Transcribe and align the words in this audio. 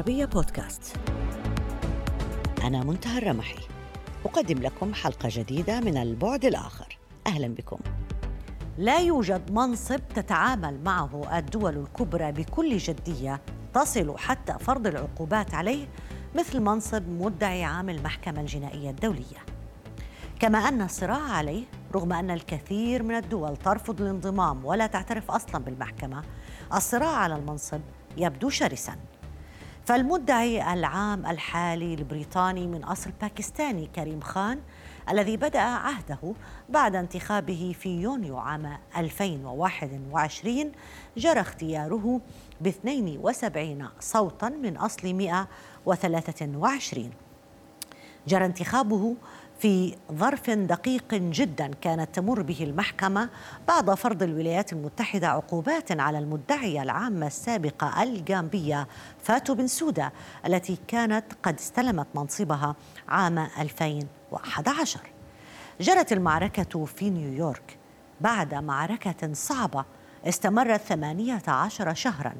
العربية 0.00 0.24
بودكاست. 0.24 0.96
أنا 2.64 2.84
منتهى 2.84 3.18
الرمحي. 3.18 3.58
أقدم 4.24 4.58
لكم 4.58 4.94
حلقة 4.94 5.28
جديدة 5.32 5.80
من 5.80 5.96
البعد 5.96 6.44
الآخر. 6.44 6.98
أهلا 7.26 7.48
بكم. 7.48 7.78
لا 8.78 8.98
يوجد 8.98 9.52
منصب 9.52 10.00
تتعامل 10.14 10.80
معه 10.84 11.38
الدول 11.38 11.76
الكبرى 11.76 12.32
بكل 12.32 12.76
جدية 12.76 13.40
تصل 13.74 14.18
حتى 14.18 14.52
فرض 14.60 14.86
العقوبات 14.86 15.54
عليه 15.54 15.88
مثل 16.34 16.60
منصب 16.60 17.08
مدعي 17.08 17.64
عام 17.64 17.88
المحكمة 17.90 18.40
الجنائية 18.40 18.90
الدولية. 18.90 19.44
كما 20.38 20.58
أن 20.58 20.82
الصراع 20.82 21.22
عليه 21.22 21.64
رغم 21.94 22.12
أن 22.12 22.30
الكثير 22.30 23.02
من 23.02 23.14
الدول 23.14 23.56
ترفض 23.56 24.00
الانضمام 24.00 24.64
ولا 24.64 24.86
تعترف 24.86 25.30
أصلا 25.30 25.64
بالمحكمة 25.64 26.22
الصراع 26.74 27.16
على 27.16 27.36
المنصب 27.36 27.80
يبدو 28.16 28.48
شرسا. 28.48 28.96
فالمدعي 29.90 30.72
العام 30.72 31.26
الحالي 31.26 31.94
البريطاني 31.94 32.66
من 32.66 32.84
أصل 32.84 33.10
باكستاني 33.20 33.86
كريم 33.86 34.20
خان 34.20 34.60
الذي 35.10 35.36
بدأ 35.36 35.60
عهده 35.60 36.34
بعد 36.68 36.96
انتخابه 36.96 37.74
في 37.80 38.00
يونيو 38.00 38.38
عام 38.38 38.78
2021 38.96 40.72
جرى 41.16 41.40
اختياره 41.40 42.20
ب 42.60 42.66
72 42.66 43.88
صوتا 44.00 44.48
من 44.48 44.76
أصل 44.76 45.14
123 45.14 47.10
جرى 48.26 48.44
انتخابه 48.44 49.16
في 49.60 49.94
ظرف 50.12 50.50
دقيق 50.50 51.14
جدا 51.14 51.70
كانت 51.80 52.14
تمر 52.14 52.42
به 52.42 52.64
المحكمة 52.64 53.28
بعد 53.68 53.94
فرض 53.94 54.22
الولايات 54.22 54.72
المتحدة 54.72 55.28
عقوبات 55.28 56.00
على 56.00 56.18
المدعية 56.18 56.82
العامة 56.82 57.26
السابقة 57.26 58.02
الجامبية 58.02 58.88
فاتو 59.22 59.54
بن 59.54 59.66
سودا 59.66 60.10
التي 60.46 60.78
كانت 60.88 61.24
قد 61.42 61.54
استلمت 61.54 62.06
منصبها 62.14 62.76
عام 63.08 63.38
2011 63.38 65.00
جرت 65.80 66.12
المعركة 66.12 66.84
في 66.84 67.10
نيويورك 67.10 67.78
بعد 68.20 68.54
معركة 68.54 69.32
صعبة 69.32 69.84
استمرت 70.28 70.80
18 70.80 71.94
شهرا 71.94 72.34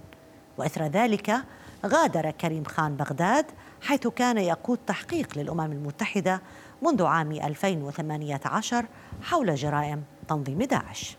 وإثر 0.58 0.86
ذلك 0.86 1.36
غادر 1.86 2.30
كريم 2.30 2.64
خان 2.64 2.96
بغداد 2.96 3.46
حيث 3.82 4.06
كان 4.06 4.38
يقود 4.38 4.78
تحقيق 4.86 5.38
للأمم 5.38 5.72
المتحدة 5.72 6.42
منذ 6.82 7.02
عام 7.02 7.32
2018 7.32 8.86
حول 9.22 9.54
جرائم 9.54 10.02
تنظيم 10.28 10.62
داعش. 10.62 11.16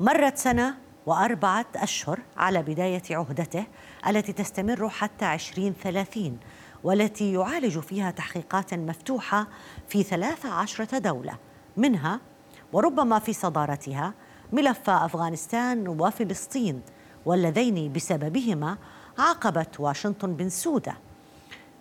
مرت 0.00 0.38
سنة 0.38 0.74
وأربعة 1.06 1.66
أشهر 1.76 2.20
على 2.36 2.62
بداية 2.62 3.02
عهدته 3.10 3.66
التي 4.06 4.32
تستمر 4.32 4.88
حتى 4.88 5.34
2030 5.34 6.38
والتي 6.84 7.32
يعالج 7.32 7.78
فيها 7.78 8.10
تحقيقات 8.10 8.74
مفتوحة 8.74 9.46
في 9.88 10.02
13 10.02 10.98
دولة 10.98 11.38
منها 11.76 12.20
وربما 12.72 13.18
في 13.18 13.32
صدارتها 13.32 14.14
ملف 14.52 14.90
أفغانستان 14.90 15.88
وفلسطين 15.88 16.82
واللذين 17.26 17.92
بسببهما 17.92 18.78
عاقبت 19.18 19.80
واشنطن 19.80 20.34
بن 20.34 20.48
سوده 20.48 20.94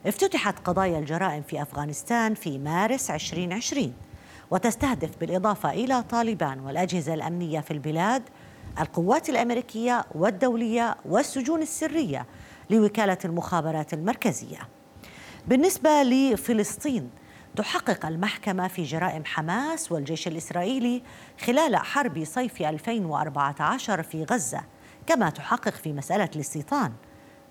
افتتحت 0.06 0.60
قضايا 0.60 1.00
الجرائم 1.00 1.42
في 1.42 1.62
أفغانستان 1.62 2.34
في 2.34 2.58
مارس 2.58 3.12
2020 3.12 3.94
وتستهدف 4.52 5.10
بالإضافة 5.20 5.72
إلى 5.72 6.04
طالبان 6.04 6.60
والأجهزة 6.60 7.14
الأمنية 7.14 7.60
في 7.60 7.72
البلاد 7.72 8.24
القوات 8.80 9.30
الأمريكية 9.30 10.06
والدولية 10.16 10.96
والسجون 11.06 11.62
السرية 11.62 12.26
لوكالة 12.70 13.18
المخابرات 13.26 13.94
المركزية. 13.94 14.60
بالنسبة 15.48 16.04
لفلسطين 16.04 17.10
تحقق 17.56 18.06
المحكمة 18.06 18.68
في 18.68 18.84
جرائم 18.84 19.26
حماس 19.26 19.92
والجيش 19.92 20.28
الإسرائيلي 20.28 21.04
خلال 21.46 21.76
حرب 21.76 22.24
صيف 22.24 22.62
2014 22.62 24.04
في 24.04 24.24
غزة 24.24 24.62
كما 25.08 25.30
تحقق 25.30 25.74
في 25.74 25.94
مسألة 25.94 26.30
الاستيطان 26.36 26.92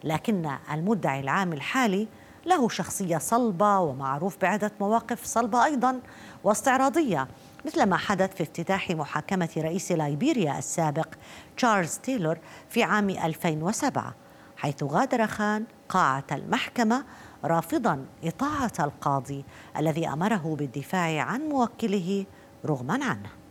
لكن 0.05 0.51
المدعي 0.73 1.21
العام 1.21 1.53
الحالي 1.53 2.09
له 2.47 2.69
شخصية 2.69 3.19
صلبة 3.19 3.79
ومعروف 3.79 4.37
بعدة 4.43 4.73
مواقف 4.81 5.25
صلبة 5.25 5.65
أيضا 5.65 6.01
واستعراضية 6.45 7.29
مثل 7.65 7.83
ما 7.83 7.97
حدث 7.97 8.35
في 8.35 8.43
افتتاح 8.43 8.91
محاكمة 8.91 9.49
رئيس 9.57 9.93
لايبيريا 9.93 10.59
السابق 10.59 11.09
تشارلز 11.57 11.99
تايلور 11.99 12.39
في 12.71 12.83
عام 12.83 13.11
2007 13.11 14.15
حيث 14.57 14.83
غادر 14.83 15.27
خان 15.27 15.65
قاعة 15.89 16.25
المحكمة 16.33 17.05
رافضا 17.45 18.07
إطاعة 18.25 18.73
القاضي 18.81 19.45
الذي 19.77 20.09
أمره 20.09 20.57
بالدفاع 20.59 21.23
عن 21.23 21.41
موكله 21.41 22.27
رغما 22.67 23.05
عنه. 23.05 23.42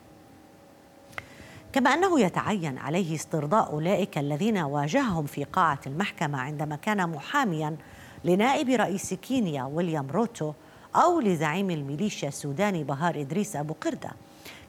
كما 1.74 1.94
أنه 1.94 2.20
يتعين 2.20 2.78
عليه 2.78 3.16
استرضاء 3.16 3.72
أولئك 3.72 4.18
الذين 4.18 4.58
واجههم 4.58 5.26
في 5.26 5.44
قاعة 5.44 5.80
المحكمة 5.88 6.40
عندما 6.42 6.76
كان 6.76 7.10
محاميا 7.10 7.78
لنائب 8.26 8.70
رئيس 8.70 9.14
كينيا 9.14 9.64
ويليام 9.64 10.12
روتو 10.12 10.54
أو 10.96 11.20
لزعيم 11.20 11.70
الميليشيا 11.70 12.28
السوداني 12.28 12.84
بحر 12.84 13.22
إدريس 13.22 13.56
أبو 13.56 13.74
قردة. 13.82 14.10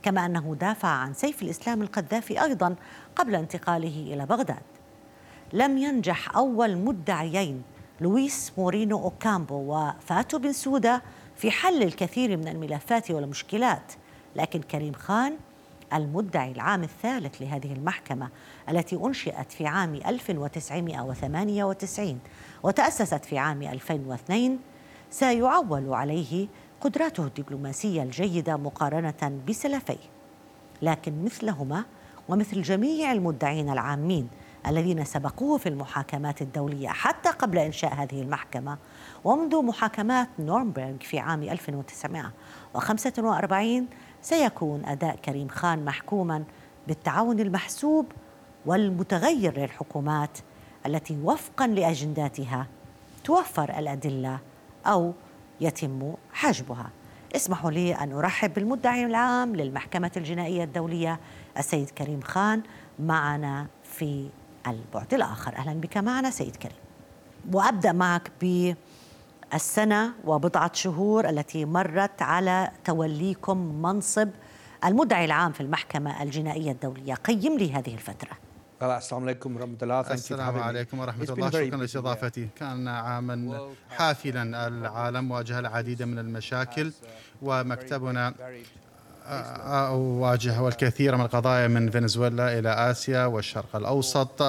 كما 0.02 0.26
أنه 0.26 0.56
دافع 0.60 0.88
عن 0.88 1.14
سيف 1.14 1.42
الإسلام 1.42 1.82
القذافي 1.82 2.42
أيضا 2.42 2.76
قبل 3.16 3.34
انتقاله 3.34 4.14
إلى 4.14 4.26
بغداد. 4.26 4.62
لم 5.52 5.78
ينجح 5.78 6.36
أول 6.36 6.76
مدعيين 6.76 7.62
لويس 8.00 8.52
مورينو 8.58 8.98
أوكامبو 8.98 9.54
وفاتو 9.54 10.38
بنسودا 10.38 11.00
في 11.36 11.50
حل 11.50 11.82
الكثير 11.82 12.36
من 12.36 12.48
الملفات 12.48 13.10
والمشكلات 13.10 13.92
لكن 14.36 14.60
كريم 14.60 14.92
خان 14.92 15.36
المدعي 15.94 16.52
العام 16.52 16.82
الثالث 16.82 17.42
لهذه 17.42 17.72
المحكمة 17.72 18.28
التي 18.68 18.96
أنشئت 18.96 19.52
في 19.52 19.66
عام 19.66 19.94
1998 19.94 22.18
وتأسست 22.62 23.24
في 23.24 23.38
عام 23.38 23.62
2002 23.62 24.58
سيعول 25.10 25.94
عليه 25.94 26.48
قدراته 26.80 27.24
الدبلوماسية 27.24 28.02
الجيدة 28.02 28.56
مقارنة 28.56 29.40
بسلفيه. 29.48 29.98
لكن 30.82 31.24
مثلهما 31.24 31.84
ومثل 32.28 32.62
جميع 32.62 33.12
المدعين 33.12 33.70
العامين 33.70 34.28
الذين 34.66 35.04
سبقوه 35.04 35.58
في 35.58 35.68
المحاكمات 35.68 36.42
الدولية 36.42 36.88
حتى 36.88 37.28
قبل 37.28 37.58
إنشاء 37.58 37.94
هذه 37.94 38.22
المحكمة 38.22 38.78
ومنذ 39.24 39.62
محاكمات 39.62 40.28
نورنبرغ 40.38 40.96
في 41.00 41.18
عام 41.18 41.42
1945 41.42 43.88
سيكون 44.22 44.84
أداء 44.84 45.16
كريم 45.16 45.48
خان 45.48 45.84
محكوما 45.84 46.44
بالتعاون 46.88 47.40
المحسوب 47.40 48.06
والمتغير 48.66 49.60
للحكومات 49.60 50.38
التي 50.86 51.18
وفقا 51.22 51.66
لأجنداتها 51.66 52.66
توفر 53.24 53.78
الأدلة 53.78 54.38
أو 54.86 55.12
يتم 55.60 56.14
حجبها. 56.32 56.90
اسمحوا 57.36 57.70
لي 57.70 57.94
أن 57.94 58.12
أرحب 58.12 58.54
بالمدعي 58.54 59.06
العام 59.06 59.56
للمحكمة 59.56 60.10
الجنائية 60.16 60.64
الدولية 60.64 61.20
السيد 61.58 61.90
كريم 61.90 62.20
خان 62.20 62.62
معنا 62.98 63.66
في 63.84 64.28
البعد 64.66 65.14
الآخر، 65.14 65.56
أهلا 65.56 65.72
بك 65.72 65.96
معنا 65.98 66.30
سيد 66.30 66.56
كريم. 66.56 66.76
وأبدأ 67.52 67.92
معك 67.92 68.32
بالسنه 69.52 70.12
وبضعة 70.24 70.70
شهور 70.74 71.28
التي 71.28 71.64
مرت 71.64 72.22
على 72.22 72.70
توليكم 72.84 73.82
منصب 73.82 74.28
المدعي 74.84 75.24
العام 75.24 75.52
في 75.52 75.60
المحكمة 75.60 76.22
الجنائية 76.22 76.72
الدولية، 76.72 77.14
قيم 77.14 77.58
لي 77.58 77.72
هذه 77.72 77.94
الفترة. 77.94 78.30
السلام 78.82 79.22
عليكم 79.22 79.56
ورحمة 79.56 79.76
الله. 79.82 80.00
السلام 80.00 80.58
عليكم 80.58 80.98
ورحمة 80.98 81.24
الله. 81.24 81.50
شكرا 81.50 81.76
لإستضافتي. 81.76 82.48
كان 82.56 82.88
عاما 82.88 83.68
حافلا 83.90 84.68
العالم 84.68 85.30
واجه 85.30 85.58
العديد 85.58 86.02
من 86.02 86.18
المشاكل 86.18 86.92
ومكتبنا 87.42 88.34
واجه 89.92 90.68
الكثير 90.68 91.16
من 91.16 91.24
القضايا 91.24 91.68
من 91.68 91.90
فنزويلا 91.90 92.58
إلى 92.58 92.68
آسيا 92.68 93.24
والشرق 93.26 93.76
الأوسط 93.76 94.42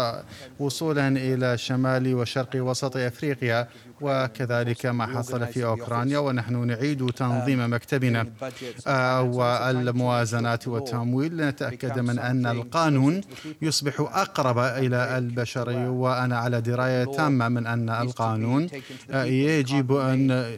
وصولا 0.59 1.07
إلى 1.07 1.57
شمال 1.57 2.15
وشرق 2.15 2.49
وسط 2.55 2.97
أفريقيا 2.97 3.67
وكذلك 4.01 4.85
ما 4.85 5.05
حصل 5.07 5.47
في 5.47 5.65
أوكرانيا 5.65 6.17
ونحن 6.17 6.67
نعيد 6.67 7.09
تنظيم 7.09 7.73
مكتبنا. 7.73 8.27
والموازنات 9.21 10.67
والتمويل 10.67 11.37
لنتأكد 11.37 11.99
من 11.99 12.19
أن 12.19 12.45
القانون 12.45 13.21
يصبح 13.61 13.99
أقرب 13.99 14.59
إلى 14.59 15.17
البشر 15.17 15.69
وأنا 15.89 16.37
على 16.37 16.61
دراية 16.61 17.05
تامة 17.05 17.49
من 17.49 17.67
أن 17.67 17.89
القانون 17.89 18.69
يجب 19.25 19.95
أن 19.95 20.57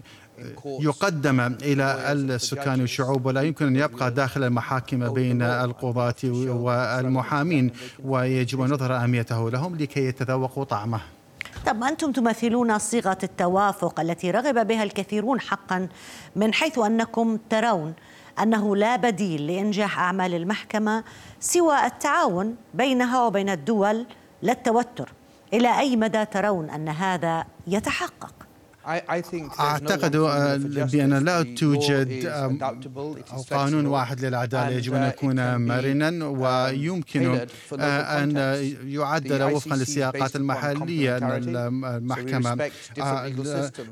يقدم 0.66 1.40
إلى 1.40 2.12
السكان 2.12 2.82
والشعوب 2.82 3.26
ولا 3.26 3.42
يمكن 3.42 3.68
أن 3.68 3.76
يبقى 3.76 4.12
داخل 4.12 4.44
المحاكم 4.44 5.14
بين 5.14 5.42
القضاة 5.42 6.16
والمحامين 6.24 7.72
ويجب 8.04 8.62
أن 8.62 8.70
نظهر 8.70 8.96
أهميته 8.96 9.50
لهم 9.52 9.76
لكي 9.76 10.06
يتذوقوا 10.06 10.64
طعمه. 10.64 11.02
طب 11.66 11.84
أنتم 11.84 12.12
تمثلون 12.12 12.80
صيغة 12.80 13.18
التوافق 13.24 14.00
التي 14.00 14.32
رغب 14.32 14.68
بها 14.68 14.84
الكثيرون 14.84 15.40
حقا 15.40 15.88
من 16.36 16.54
حيث 16.54 16.80
أنكم 16.80 17.38
ترون 17.50 17.94
أنه 18.42 18.76
لا 18.76 18.96
بديل 18.96 19.48
لإنجاح 19.48 20.00
أعمال 20.00 20.34
المحكمة 20.34 21.04
سوى 21.40 21.86
التعاون 21.86 22.56
بينها 22.74 23.26
وبين 23.26 23.50
الدول 23.50 24.06
للتوتر. 24.44 25.10
إلى 25.54 25.80
أي 25.80 25.96
مدى 25.96 26.26
ترون 26.26 26.70
أن 26.70 26.90
هذا 26.90 27.46
يتحقق؟ 27.68 28.34
أعتقد 29.60 30.18
بأن 30.92 31.14
لا 31.14 31.44
توجد 31.44 32.28
قانون 33.52 33.86
واحد 33.86 34.26
للعدالة 34.26 34.70
يجب 34.70 34.94
أن 34.94 35.04
يكون 35.04 35.56
مرنا 35.56 36.26
ويمكن 36.26 37.40
أن 37.80 38.38
يعدل 38.86 39.44
وفقا 39.44 39.76
للسياقات 39.76 40.36
المحلية 40.36 41.18
المحكمة 41.18 42.70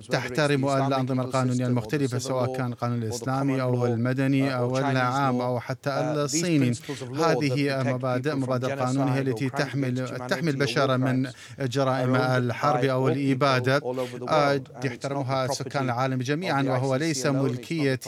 تحترم 0.10 0.66
الأنظمة 0.66 1.24
القانونية 1.24 1.68
المختلفة 1.68 2.18
سواء 2.18 2.58
كان 2.58 2.72
القانون 2.72 3.04
الإسلامي 3.04 3.62
أو 3.62 3.86
المدني 3.86 4.56
أو 4.56 4.78
العام 4.78 5.42
أو 5.42 5.60
حتى 5.60 5.90
الصيني. 5.90 6.72
هذه 7.16 7.84
مبادئ 7.94 8.36
مبادئ 8.36 8.74
القانون 8.74 9.08
هي 9.08 9.22
التي 9.22 9.50
تحمل 9.50 10.08
تحمي 10.30 10.50
البشر 10.52 10.98
من 10.98 11.28
جرائم 11.60 12.16
الحرب 12.16 12.84
أو 12.86 13.10
الإبادة. 13.10 13.82
يحترمها 14.86 15.48
سكان 15.48 15.86
العالم 15.86 16.20
جميعا 16.22 16.62
وهو 16.64 16.96
ليس 16.96 17.26
ملكية 17.26 18.00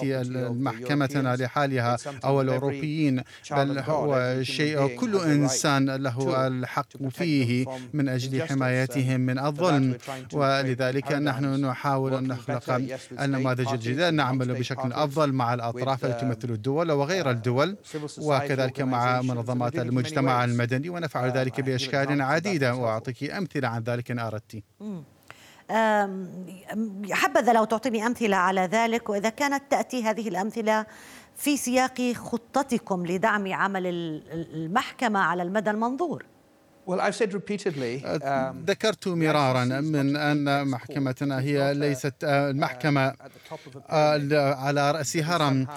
محكمتنا 0.50 1.36
لحالها 1.36 1.98
أو 2.26 2.42
الأوروبيين 2.42 3.24
بل 3.52 3.80
هو 3.80 4.38
شيء 4.42 4.88
كل 4.88 5.16
إنسان 5.16 5.90
له 5.90 6.48
الحق 6.48 6.98
فيه 7.10 7.66
من 7.94 8.10
أجل 8.10 8.44
حمايتهم 8.48 9.20
من 9.20 9.40
الظلم. 9.40 9.98
ولذلك 10.34 11.12
نحن 11.12 11.66
نحاول 11.66 12.14
أن 12.14 12.28
نخلق 12.28 12.82
النماذج 13.20 13.68
الجديدة. 13.68 14.10
نعمل 14.12 14.54
بشكل 14.54 14.94
أفضل 14.94 15.32
مع 15.32 15.54
الأطراف 15.54 16.06
التي 16.06 16.22
تمثل 16.22 16.50
الدول 16.54 16.92
وغير 16.92 17.30
الدول 17.30 17.78
وكذلك 18.18 18.82
مع 18.82 19.22
منظمات 19.22 19.76
المجتمع 19.76 20.44
المدني. 20.44 20.90
ونفعل 20.90 21.32
ذلك 21.32 21.62
بأشكال 21.62 22.22
عديدة. 22.22 22.76
وأعطيك 22.76 23.32
أمثلة 23.32 23.68
عن 23.68 23.84
ذلك 23.84 24.12
إن 24.12 24.20
أردت. 24.20 24.64
حبذا 27.12 27.54
لو 27.54 27.64
تعطيني 27.64 28.06
أمثلة 28.08 28.38
على 28.38 28.62
ذلك 28.62 29.10
وإذا 29.10 29.30
كانت 29.30 29.64
تأتي 29.70 30.04
هذه 30.04 30.28
الأمثلة 30.28 30.86
في 31.36 31.58
سياق 31.58 32.12
خطتكم 32.12 33.06
لدعم 33.06 33.54
عمل 33.54 33.88
المحكمة 34.54 35.20
على 35.20 35.44
المدى 35.44 35.70
المنظور. 35.70 36.26
Um, 36.88 36.92
ذكرت 38.68 39.08
مرارا 39.08 39.66
من 39.66 40.16
أن 40.16 40.68
محكمتنا 40.68 41.40
هي 41.40 41.74
ليست 41.74 42.24
أه، 42.24 42.50
المحكمة 42.50 43.14
أه، 43.90 44.54
على 44.56 44.92
رأس 44.92 45.18
هرم. 45.18 45.68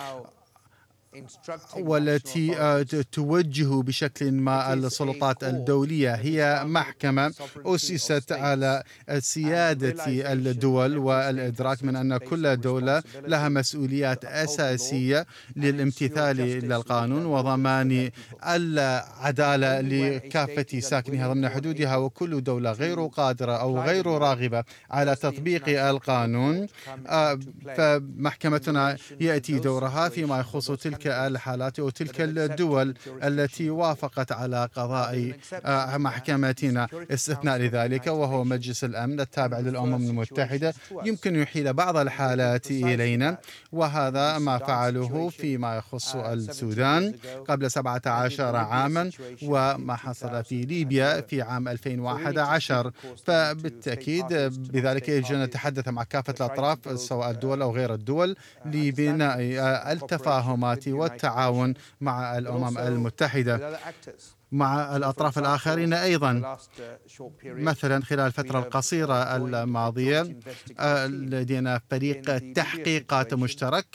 والتي 1.76 2.56
آه، 2.56 2.82
توجه 3.12 3.82
بشكل 3.82 4.32
ما 4.32 4.72
السلطات 4.72 5.44
الدولية. 5.44 6.14
هي 6.14 6.62
محكمة 6.64 7.34
أسست 7.66 8.32
على 8.32 8.82
سيادة 9.18 10.06
الدول 10.32 10.98
والإدراك 10.98 11.84
من 11.84 11.96
أن 11.96 12.16
كل 12.16 12.56
دولة 12.56 13.02
لها 13.26 13.48
مسؤوليات 13.48 14.24
أساسية 14.24 15.26
للامتثال 15.56 16.36
للقانون 16.36 17.26
وضمان 17.26 18.10
العدالة 18.46 19.80
لكافة 19.80 20.80
ساكنها 20.80 21.28
ضمن 21.28 21.48
حدودها 21.48 21.96
وكل 21.96 22.42
دولة 22.44 22.72
غير 22.72 23.06
قادرة 23.06 23.52
أو 23.52 23.80
غير 23.80 24.06
راغبة 24.06 24.64
على 24.90 25.16
تطبيق 25.16 25.88
القانون 25.88 26.66
آه، 27.06 27.38
فمحكمتنا 27.76 28.96
يأتي 29.20 29.58
دورها 29.58 30.08
فيما 30.08 30.38
يخص 30.40 30.70
تلك 30.70 30.97
الحالات 31.06 31.80
وتلك 31.80 32.20
الدول 32.20 32.94
التي 33.22 33.70
وافقت 33.70 34.32
على 34.32 34.68
قضاء 34.76 35.32
آه، 35.64 35.96
محكمتنا 35.96 36.88
استثناء 37.10 37.58
لذلك 37.58 38.06
وهو 38.06 38.44
مجلس 38.44 38.84
الأمن 38.84 39.20
التابع 39.20 39.58
للأمم 39.58 39.94
المتحدة. 39.94 40.74
يمكن 41.04 41.36
يحيل 41.36 41.72
بعض 41.72 41.96
الحالات 41.96 42.70
إلينا 42.70 43.38
وهذا 43.72 44.38
ما 44.38 44.58
فعله 44.58 45.28
فيما 45.28 45.76
يخص 45.76 46.16
السودان 46.16 47.14
قبل 47.48 47.70
17 47.70 48.56
عاما 48.56 49.10
وما 49.42 49.96
حصل 49.96 50.44
في 50.44 50.62
ليبيا 50.62 51.20
في 51.20 51.42
عام 51.42 51.68
2011 51.68 52.92
فبالتأكيد 53.26 54.26
بذلك 54.72 55.08
يجب 55.08 55.34
أن 55.34 55.42
نتحدث 55.42 55.88
مع 55.88 56.02
كافة 56.04 56.34
الأطراف 56.40 57.00
سواء 57.00 57.30
الدول 57.30 57.62
أو 57.62 57.72
غير 57.72 57.94
الدول 57.94 58.36
لبناء 58.64 59.38
التفاهمات 59.92 60.87
والتعاون 60.92 61.74
مع 62.00 62.38
الأمم 62.38 62.78
المتحدة. 62.78 63.78
مع 64.52 64.96
الأطراف 64.96 65.38
الآخرين 65.38 65.92
أيضا. 65.92 66.56
مثلا 67.44 68.04
خلال 68.04 68.20
الفترة 68.26 68.58
القصيرة 68.58 69.36
الماضية 69.36 70.36
لدينا 71.06 71.80
فريق 71.90 72.38
تحقيقات 72.52 73.34
مشترك 73.34 73.86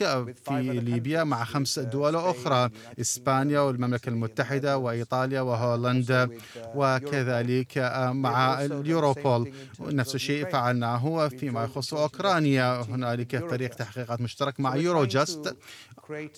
في 0.46 0.82
ليبيا 0.84 1.24
مع 1.24 1.44
خمس 1.44 1.80
دول 1.80 2.16
أخرى 2.16 2.70
إسبانيا 3.02 3.60
والمملكة 3.60 4.10
المتحدة 4.10 4.78
وإيطاليا 4.78 5.42
وهولندا 5.42 6.30
وكذلك 6.76 7.78
مع 8.14 8.62
اليوروبول. 8.66 9.54
نفس 9.80 10.16
الشيء 10.16 10.50
فعلناه 10.50 11.28
فيما 11.28 11.64
يخص 11.64 11.94
أوكرانيا. 11.94 12.82
هنالك 12.82 13.50
فريق 13.50 13.70
تحقيقات 13.76 14.22
مشترك 14.22 14.60
مع 14.60 14.76
يوروجاست 14.76 15.56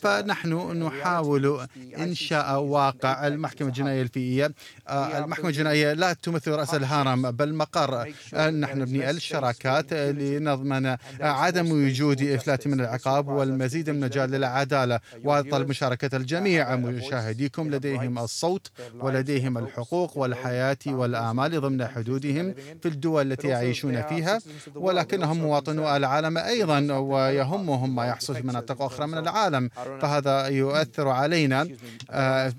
فنحن 0.02 0.54
نحاول 0.84 1.68
إنشاء 1.98 2.60
واقع 2.60 3.28
المحكمة 3.28 3.68
الجنائية 3.68 4.05
الفئية 4.06 4.52
آه، 4.88 5.18
المحكمة 5.18 5.50
الجنائية 5.50 5.94
لا 5.94 6.14
تمثل 6.14 6.52
رأس 6.52 6.74
الهرم 6.74 7.32
بل 7.32 7.54
مقر 7.54 8.14
آه، 8.34 8.50
نحن 8.50 8.80
نبني 8.80 9.10
الشراكات 9.10 9.94
لنضمن 9.94 10.96
عدم 11.22 11.72
وجود 11.72 12.22
إفلات 12.22 12.68
من 12.68 12.80
العقاب 12.80 13.28
والمزيد 13.28 13.90
من 13.90 14.00
مجال 14.00 14.32
للعدالة 14.32 15.00
وطلب 15.24 15.70
مشاركة 15.70 16.18
الجميع 16.18 16.76
مشاهديكم 16.76 17.70
لديهم 17.72 18.20
الصوت 18.20 18.72
ولديهم 19.00 19.58
الحقوق 19.58 20.18
والحياة 20.18 20.78
والآمال 20.88 21.62
ضمن 21.62 21.88
حدودهم 21.88 22.54
في 22.82 22.88
الدول 22.88 23.32
التي 23.32 23.48
يعيشون 23.48 24.02
فيها 24.02 24.40
ولكنهم 24.76 25.38
مواطنو 25.38 25.96
العالم 25.96 26.38
أيضا 26.38 26.94
ويهمهم 26.94 27.96
ما 27.96 28.06
يحصل 28.06 28.36
في 28.36 28.48
مناطق 28.48 28.82
أخرى 28.82 29.08
من 29.08 29.18
العالم. 29.18 29.70
فهذا 30.02 30.48
يؤثر 30.48 31.08
علينا 31.22 31.68
آه، 32.12 32.54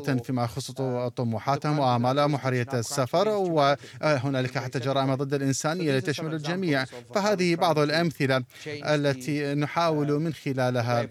خاصة 0.00 0.16
فيما 0.16 0.44
يخص 0.44 0.70
طموحاتهم 1.16 1.78
وآمالهم 1.78 2.34
وحرية 2.34 2.66
السفر 2.74 3.28
وهنالك 3.28 4.58
حتى 4.58 4.78
جرائم 4.78 5.14
ضد 5.14 5.34
الإنسانية 5.34 5.98
لتشمل 5.98 6.34
الجميع. 6.34 6.84
فهذه 7.14 7.56
بعض 7.56 7.78
الأمثلة 7.78 8.42
التي 8.66 9.54
نحاول 9.54 10.20
من 10.20 10.32
خلالها 10.32 11.08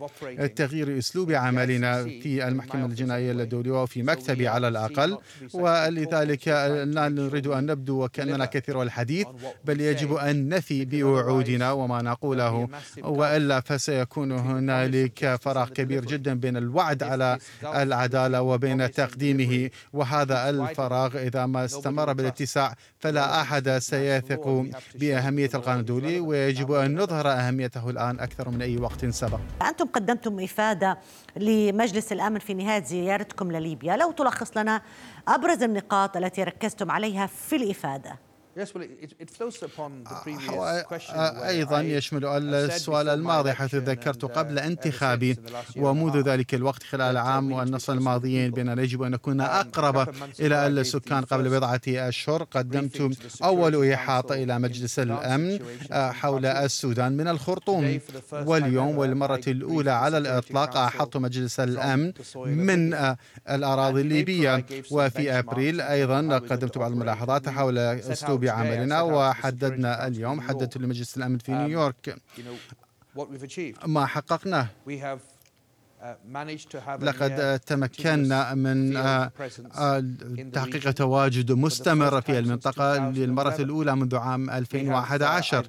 تغيير 0.56 0.98
أسلوب 0.98 1.32
عملنا 1.32 2.04
في 2.04 2.48
المحكمة 2.48 2.86
الجنائية 2.86 3.32
الدولية 3.32 3.82
وفي 3.84 4.04
مكتبي 4.04 4.48
على 4.48 4.68
الأقل. 4.68 5.18
ولذلك 5.54 6.48
لا 6.88 7.10
نريد 7.10 7.48
أن 7.48 7.66
نبدو 7.66 8.04
وكأننا 8.04 8.46
كثير 8.46 8.82
الحديث 8.82 9.28
بل 9.66 9.82
يجب 9.82 10.14
أن 10.14 10.50
نفي 10.50 10.86
بوعودنا 10.86 11.72
وما 11.72 12.02
نقوله. 12.02 12.68
وإلا 13.04 13.60
فسيكون 13.60 14.32
هنالك 14.32 15.36
فراغ 15.42 15.70
كبير 15.70 16.06
جدا 16.06 16.34
بين 16.34 16.58
الوعد 16.58 17.04
على 17.04 17.38
العدالة 17.64 18.42
وبين 18.42 18.79
تقديمه 18.88 19.70
وهذا 19.94 20.50
الفراغ. 20.50 21.18
إذا 21.18 21.46
ما 21.46 21.66
استمر 21.66 22.14
بالاتساع 22.14 22.76
فلا 23.00 23.42
أحد 23.42 23.70
سيثق 23.70 24.66
بأهمية 24.96 25.50
القانون 25.54 25.80
الدولي 25.80 26.20
ويجب 26.20 26.72
أن 26.72 27.00
نظهر 27.00 27.32
أهميته 27.32 27.90
الآن 27.90 28.20
أكثر 28.20 28.50
من 28.50 28.62
أي 28.62 28.78
وقت 28.78 29.06
سبق 29.06 29.40
أنتم 29.62 29.86
قدمتم 29.86 30.40
إفادة 30.40 30.98
لمجلس 31.38 32.12
الأمن 32.12 32.40
في 32.40 32.54
نهاية 32.54 32.84
زيارتكم 32.84 33.52
لليبيا. 33.52 33.98
لو 33.98 34.12
تلخص 34.12 34.58
لنا 34.58 34.82
أبرز 35.28 35.64
النقاط 35.64 36.18
التي 36.18 36.44
ركزتم 36.44 36.92
عليها 36.92 37.28
في 37.28 37.56
الإفادة. 37.56 38.29
أيضا 41.48 41.82
يشمل 41.82 42.26
السؤال 42.26 43.10
الماضي 43.10 43.54
حيث 43.54 43.76
ذكرت 43.76 44.26
قبل 44.26 44.60
انتخابي 44.60 45.38
ومنذ 45.78 46.22
ذلك 46.22 46.54
الوقت 46.54 46.84
خلال 46.84 47.12
العام 47.12 47.52
والنصف 47.52 47.92
الماضيين 47.92 48.52
بأننا 48.52 48.82
يجب 48.82 49.02
أن 49.02 49.12
نكون 49.12 49.42
أقرب 49.42 50.10
إلى 50.40 50.68
السكان 50.68 51.24
قبل 51.24 51.50
بضعة 51.50 51.82
أشهر 51.88 52.44
قدمت 52.44 53.18
أول 53.44 53.92
إحاطة 53.92 54.36
إلى 54.36 54.60
مجلس 54.60 55.00
الأمن 55.00 55.60
حول 55.92 56.46
السودان 56.46 57.18
من 57.18 57.28
الخرطوم. 57.28 58.00
واليوم 58.34 58.98
والمرة 58.98 59.42
الأولى 59.48 59.92
على 59.92 60.18
الإطلاق 60.18 60.78
أحط 60.78 61.18
مجلس 61.18 61.60
الأمن 61.60 62.14
من 62.36 62.94
الأراضي 63.50 64.02
الليبية. 64.02 64.66
وفي 64.92 65.40
أبريل 65.40 65.82
أيضا 65.82 66.38
قدمت 66.38 66.78
بعض 66.78 66.92
الملاحظات 66.92 67.50
حول 67.50 67.78
أسلوب 67.78 68.39
بعملنا 68.40 69.02
وحددنا 69.02 70.08
اليوم 70.08 70.42
حددت 70.42 70.78
لمجلس 70.78 71.18
الأمن 71.18 71.38
في 71.38 71.52
نيويورك. 71.52 72.16
ما 73.88 74.06
حققناه. 74.06 74.68
لقد 77.02 77.60
تمكنا 77.60 78.54
من 78.54 78.98
آه، 78.98 79.32
آه، 79.78 80.04
تحقيق 80.54 80.92
تواجد 80.92 81.52
مستمر 81.52 82.22
في 82.22 82.40
المنطقة 82.40 83.10
للمرة 83.10 83.56
الأولى 83.60 83.96
منذ 83.96 84.16
عام 84.16 84.50
2011 84.50 85.66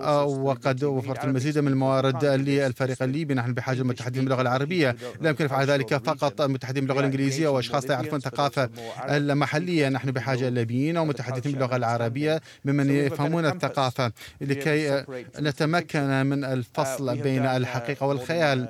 آه، 0.00 0.24
وقد 0.24 0.84
وفرت 0.84 1.24
المزيد 1.24 1.58
من 1.58 1.68
الموارد 1.68 2.24
للفريق 2.24 3.02
الليبي. 3.02 3.34
نحن 3.34 3.54
بحاجة 3.54 3.78
للمتحدثين 3.78 4.24
باللغة 4.24 4.42
العربية. 4.42 4.96
لا 5.20 5.30
يمكن 5.30 5.46
فعل 5.48 5.66
ذلك 5.66 5.96
فقط 5.96 6.40
المتحدثين 6.40 6.86
باللغة 6.86 7.00
الإنجليزية 7.00 7.48
وأشخاص 7.48 7.84
يعرفون 7.84 8.18
الثقافة 8.18 8.70
المحلية. 9.08 9.88
نحن 9.88 10.10
بحاجة 10.10 10.48
إلى 10.48 10.50
ليبيين 10.50 10.96
ومتحدثين 10.96 11.52
باللغة 11.52 11.76
العربية. 11.76 12.40
ممن 12.64 12.90
يفهمون 12.90 13.46
الثقافة. 13.46 14.12
لكي 14.40 15.04
نتمكن 15.40 16.26
من 16.26 16.44
الفصل 16.44 17.16
بين 17.18 17.46
الحقيقة 17.46 18.06
والخيال. 18.06 18.68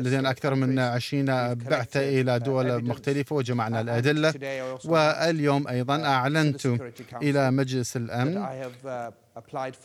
لدينا 0.00 0.30
أكثر 0.30 0.54
من 0.54 0.78
20 0.78 1.54
بعثة 1.54 2.20
إلى 2.20 2.38
دول 2.38 2.84
مختلفة 2.84 3.36
وجمعنا 3.36 3.80
الأدلة. 3.80 4.34
واليوم 4.84 5.68
أيضا 5.68 6.04
أعلنت 6.04 6.66
إلى 7.22 7.50
مجلس 7.50 7.96
الأمن 7.96 8.44
uh, 8.44 9.12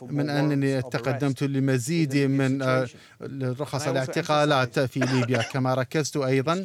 من 0.02 0.30
أنني 0.30 0.82
تقدمت 0.82 1.42
لمزيد 1.42 2.16
من 2.16 2.62
آه، 2.62 2.88
رخص 3.32 3.88
الاعتقالات 3.88 4.80
في 4.80 5.00
ليبيا. 5.00 5.42
كما 5.52 5.74
ركزت 5.74 6.16
أيضا 6.16 6.64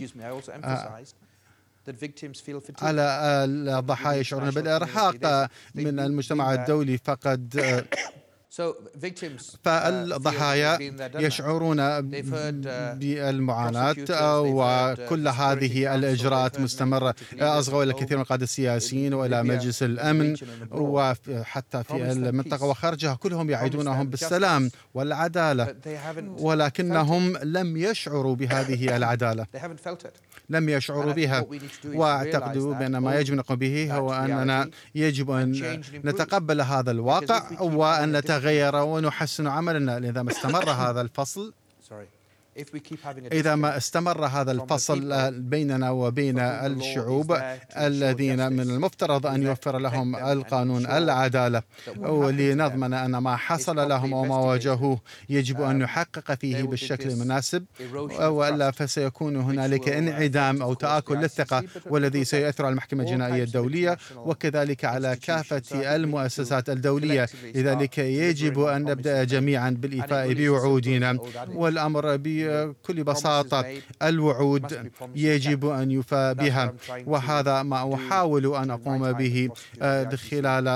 على 2.82 3.46
الضحايا 3.80 4.20
يشعرون 4.20 4.50
بالإرهاق 4.50 5.50
من 5.76 6.00
المجتمع 6.00 6.54
الدولي. 6.54 6.98
فقد 6.98 7.56
فالضحايا 9.64 10.78
يشعرون 11.16 11.78
uh, 11.78 12.02
بالمعاناة 13.00 13.96
وكل 14.42 15.28
هذه 15.28 15.96
الإجراءات 15.96 16.60
مستمرة. 16.60 17.16
أصغوا 17.40 17.84
إلى 17.84 17.94
كثير 17.94 18.18
من 18.18 18.24
القادة 18.24 18.44
السياسيين 18.44 19.14
وإلى 19.14 19.44
مجلس 19.44 19.84
الأمن 19.84 20.36
وحتى 20.72 21.84
في 21.84 22.12
المنطقة 22.12 22.66
وخارجها 22.66 23.14
كلهم 23.16 23.50
يعيدونهم 23.50 24.10
بالسلام 24.10 24.72
والعدالة. 24.94 25.76
ولكنهم 26.40 27.38
لم 27.38 27.78
يشعروا 27.78 28.36
بهذه 28.36 28.96
العدالة. 28.98 29.46
لم 30.50 30.70
يشعروا 30.70 31.14
بها 31.14 31.46
واعتقد 31.86 32.58
بأن 32.58 32.98
ما 32.98 33.20
يجب 33.20 33.34
أن 33.34 33.40
نقوم 33.40 33.58
به 33.58 33.94
هو 33.94 34.14
أننا 34.14 34.70
يجب 34.96 35.32
أن 35.32 35.82
نتقبل 36.06 36.62
هذا 36.62 36.92
الواقع 36.92 37.62
وأن 37.62 38.18
نتغير 38.18 38.76
ونحسن 38.76 39.48
عملنا. 39.48 40.00
لذا 40.00 40.22
ما 40.22 40.32
استمر 40.32 40.70
هذا 40.70 41.02
الفصل 41.02 41.54
إذا 43.32 43.56
ما 43.56 43.78
استمر 43.78 44.26
هذا 44.26 44.52
الفصل 44.52 45.32
بيننا 45.32 45.92
وبين 45.92 46.40
الشعوب 46.40 47.38
الذين 47.78 48.52
من 48.52 48.60
المفترض 48.60 49.26
أن 49.26 49.44
يوفر 49.44 49.78
لهم 49.78 50.16
القانون 50.16 50.86
العدالة. 50.86 51.62
ولنضمن 51.98 52.94
أن 52.94 53.18
ما 53.18 53.36
حصل 53.36 53.90
لهم 53.90 54.14
وما 54.14 54.38
واجهوه 54.38 55.02
يجب 55.30 55.62
أن 55.62 55.80
نحقق 55.80 56.34
فيه 56.34 56.64
بالشكل 56.64 57.10
المناسب. 57.10 57.66
وإلا 58.20 58.72
فسيكون 58.72 59.36
هنالك 59.36 59.90
انعدام 59.90 60.62
أو 60.62 60.74
تآكل 60.74 61.18
للثقة 61.18 61.64
والذي 61.86 62.24
سيؤثر 62.24 62.66
على 62.66 62.72
المحكمة 62.72 63.04
الجنائية 63.04 63.44
الدولية 63.44 63.98
وكذلك 64.16 64.86
على 64.86 65.16
كافة 65.16 65.96
المؤسسات 65.96 66.70
الدولية. 66.70 67.28
لذلك 67.56 67.98
يجب 67.98 68.60
أن 68.60 68.84
نبدأ 68.84 69.24
جميعا 69.24 69.70
بالإيفاء 69.70 70.34
بوعودنا. 70.34 71.18
والأمر 71.54 72.18
ب 72.18 72.47
بكل 72.48 73.04
بساطة 73.04 73.66
الوعود 74.04 74.92
يجب 75.16 75.66
أن 75.66 75.92
يفى 75.92 76.36
بها 76.40 76.74
وهذا 77.06 77.64
ما 77.64 77.96
أحاول 77.96 78.56
أن 78.56 78.72
أقوم 78.72 79.12
به 79.12 79.50
آه، 79.82 80.16
خلال 80.16 80.68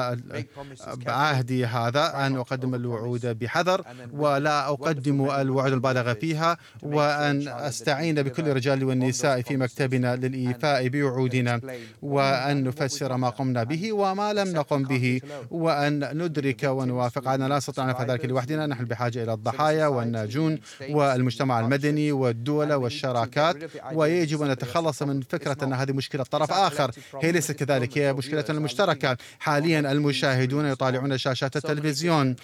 عهدي 1.08 1.66
هذا. 1.66 2.12
أن 2.28 2.36
أقدم 2.36 2.76
الوعود 2.76 3.40
بحذر 3.40 3.82
ولا 4.14 4.68
أقدم 4.68 5.30
الوعود 5.32 5.74
البالغة 5.74 6.14
فيها 6.14 6.58
وأن 6.84 7.48
أستعين 7.48 8.24
بكل 8.24 8.48
الرجال 8.48 8.84
والنساء 8.84 9.42
في 9.42 9.58
مكتبنا 9.58 10.16
للإيفاء 10.16 10.88
بوعودنا 10.88 11.62
وأن 12.02 12.64
نفسر 12.64 13.18
ما 13.18 13.30
قمنا 13.30 13.64
به 13.64 13.94
وما 13.94 14.34
لم 14.34 14.48
نقم 14.48 14.84
به 14.84 15.22
وأن 15.52 16.24
ندرك 16.24 16.64
ونوافق 16.64 17.28
أن 17.28 17.44
لا 17.44 17.58
نستطيع 17.58 17.84
أن 17.84 17.90
نفعل 17.90 18.12
ذلك 18.12 18.26
لوحدنا 18.26 18.68
نحن 18.68 18.86
بحاجة 18.86 19.24
إلى 19.24 19.34
الضحايا 19.34 19.88
والناجون 19.88 20.60
والمجتمع 20.90 21.60
المدني 21.66 22.12
والدول 22.12 22.74
والشراكات 22.74 23.56
ويجب 23.94 24.42
أن 24.42 24.52
نتخلص 24.52 25.04
من 25.04 25.22
فكرة 25.22 25.58
أن 25.64 25.74
هذه 25.74 25.92
مشكلة 25.92 26.24
طرف 26.24 26.52
آخر. 26.52 26.92
هي 27.22 27.32
ليست 27.32 27.52
كذلك 27.52 27.98
هي 27.98 28.14
مشكلة 28.14 28.46
مشتركة. 28.50 29.18
حاليا 29.40 29.92
المشاهدون 29.92 30.66
يطالعون 30.66 31.18
شاشات 31.18 31.56
التلفزيون. 31.58 32.36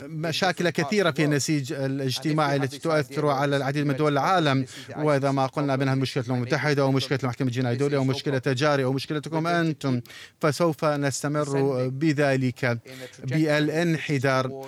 والمشاكل 0.00 0.70
كثيرة 0.70 1.10
في 1.10 1.24
النسيج 1.24 1.72
الاجتماعي 1.72 2.56
التي 2.56 2.78
تؤثر 2.78 3.26
على 3.28 3.56
العديد 3.56 3.86
من 3.86 3.96
دول 3.96 4.12
العالم. 4.12 4.66
وإذا 4.96 5.30
ما 5.30 5.46
قلنا 5.46 5.76
بأنها 5.76 5.94
مشكلة 5.94 6.24
الأمم 6.24 6.36
المتحدة 6.42 6.86
ومشكلة 6.86 7.18
المحكمة 7.22 7.48
الجنائية 7.48 7.74
الدولية 7.74 7.98
ومشكلة 7.98 8.42
جاري 8.46 8.84
ومشكلتكم 8.84 9.46
أنتم 9.46 10.00
فسوف 10.40 10.84
نستمر 10.84 11.88
بذلك 11.88 12.78
بالانحدار 13.24 14.66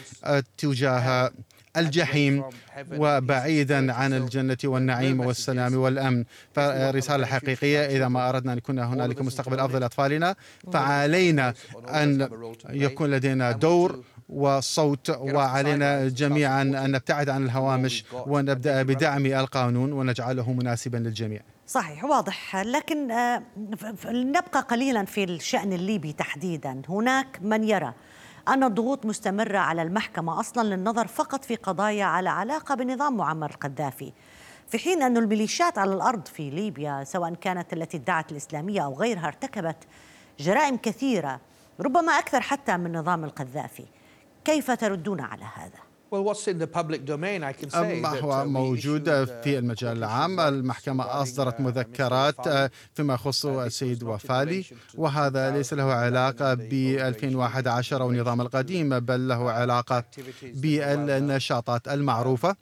تجاه 0.58 1.30
الجحيم 1.76 2.45
وبعيدا 2.92 3.92
عن 3.92 4.12
الجنة 4.12 4.56
والنعيم 4.64 5.21
والسلام 5.21 5.76
والأمن. 5.76 6.25
فرسالة 6.54 7.26
حقيقية 7.26 7.87
إذا 7.87 8.09
ما 8.09 8.28
أردنا 8.28 8.52
أن 8.52 8.59
يكون 8.59 8.78
هنالك 8.78 9.21
مستقبل 9.23 9.61
أفضل 9.61 9.80
لأطفالنا 9.80 10.35
فعلينا 10.73 11.54
أن 11.88 12.28
يكون 12.71 13.11
لدينا 13.11 13.52
دور 13.52 14.04
وصوت 14.28 15.11
وعلينا 15.11 16.09
جميعا 16.09 16.62
أن 16.62 16.92
نبتعد 16.92 17.28
عن 17.28 17.45
الهوامش 17.45 18.04
ونبدأ 18.26 18.83
بدعم 18.83 19.26
القانون 19.26 19.92
ونجعله 19.92 20.52
مناسبا 20.52 20.97
للجميع. 20.97 21.40
صحيح 21.66 22.04
واضح. 22.04 22.56
لكن 22.56 23.11
آه، 23.11 23.42
نبقى 24.06 24.61
قليلا 24.71 25.04
في 25.04 25.25
الشأن 25.25 25.73
الليبي 25.73 26.12
تحديدا. 26.12 26.83
هناك 26.88 27.38
من 27.42 27.64
يرى 27.64 27.95
أن 28.48 28.64
الضغوط 28.64 29.06
مستمرة 29.06 29.58
على 29.58 29.82
المحكمة 29.82 30.40
أصلا 30.40 30.74
للنظر 30.74 31.06
فقط 31.06 31.44
في 31.44 31.56
قضايا 31.56 32.04
على 32.04 32.28
علاقة 32.28 32.74
بنظام 32.74 33.16
معمر 33.16 33.50
القذافي 33.50 34.12
في 34.68 34.78
حين 34.78 35.02
أن 35.02 35.16
الميليشيات 35.16 35.78
على 35.78 35.94
الأرض 35.94 36.26
في 36.26 36.50
ليبيا 36.50 37.04
سواء 37.04 37.34
كانت 37.34 37.72
التي 37.72 37.96
ادعت 37.96 38.32
الإسلامية 38.32 38.84
أو 38.84 38.94
غيرها 38.94 39.26
ارتكبت 39.26 39.76
جرائم 40.38 40.76
كثيرة 40.76 41.40
ربما 41.80 42.12
أكثر 42.12 42.40
حتى 42.40 42.76
من 42.76 42.96
نظام 42.96 43.24
القذافي 43.24 43.84
كيف 44.44 44.70
تردون 44.70 45.20
على 45.20 45.44
هذا؟ 45.54 45.85
ما 48.02 48.08
هو 48.20 48.44
موجود 48.44 49.04
في 49.42 49.58
المجال 49.58 49.98
العام. 49.98 50.40
المحكمة 50.40 51.04
أصدرت 51.22 51.60
مذكرات 51.60 52.70
فيما 52.94 53.14
يخص 53.14 53.46
السيد 53.46 54.02
وفالي 54.02 54.64
وهذا 54.94 55.50
ليس 55.50 55.72
له 55.72 55.92
علاقة 55.92 56.54
ب 56.54 56.72
2011 56.72 58.02
أو 58.02 58.10
النظام 58.10 58.40
القديم 58.40 58.98
بل 59.00 59.28
له 59.28 59.50
علاقة 59.50 60.04
بالنشاطات 60.96 61.88
المعروفة. 61.88 62.56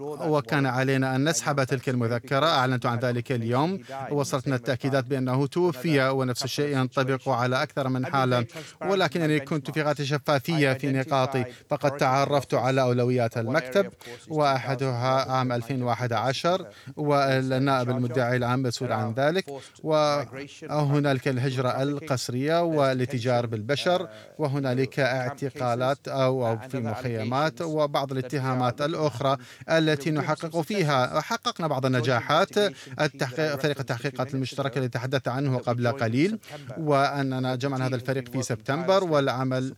وكان 0.00 0.66
علينا 0.66 1.16
أن 1.16 1.28
نسحب 1.28 1.64
تلك 1.64 1.88
المذكرة. 1.88 2.46
أعلنت 2.46 2.86
عن 2.86 2.98
ذلك 2.98 3.32
اليوم. 3.32 3.80
وصلتنا 4.10 4.56
التأكيدات 4.56 5.04
بأنه 5.04 5.46
توفي 5.46 6.08
ونفس 6.08 6.44
الشيء 6.44 6.76
ينطبق 6.78 7.28
على 7.28 7.62
أكثر 7.62 7.88
من 7.88 8.06
حالة. 8.06 8.46
ولكنني 8.86 9.40
كنت 9.40 9.70
في 9.70 9.82
غاية 9.82 9.94
الشفافية 10.00 10.72
في 10.72 10.92
نقاطي. 10.92 11.44
فقد 11.70 11.96
تعرفت 11.96 12.54
على 12.54 12.80
أولويات 12.82 13.38
المكتب 13.38 13.92
وأحدها 14.28 15.32
عام 15.32 15.52
2011 15.52 16.66
والنائب 16.96 17.90
المدعي 17.90 18.36
العام 18.36 18.62
مسؤول 18.62 18.92
عن 18.92 19.12
ذلك. 19.12 19.44
وهنالك 19.84 21.28
الهجرة 21.28 21.82
القسرية 21.82 22.62
والاتجار 22.62 23.46
بالبشر 23.46 24.08
وهنالك 24.38 25.00
اعتقالات 25.00 26.08
أو 26.08 26.58
في 26.68 26.80
مخيمات 26.80 27.62
وبعض 27.62 28.12
الاتهامات 28.12 28.80
الأخرى 28.80 29.07
الأخرى 29.08 29.36
التي 29.68 30.10
نحقق 30.10 30.60
فيها. 30.60 31.20
حققنا 31.20 31.66
بعض 31.66 31.86
النجاحات. 31.86 32.58
التحقيق 33.00 33.56
فريق 33.56 33.78
التحقيقات 33.80 34.34
المشتركة 34.34 34.78
الذي 34.78 34.88
تحدثت 34.88 35.28
عنه 35.28 35.58
قبل 35.58 35.88
قليل 35.88 36.38
وأننا 36.78 37.54
جمعنا 37.54 37.86
هذا 37.86 37.96
الفريق 37.96 38.28
في 38.32 38.42
سبتمبر 38.42 39.04
والعمل 39.04 39.74